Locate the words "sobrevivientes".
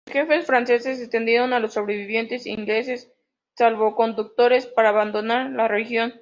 1.73-2.47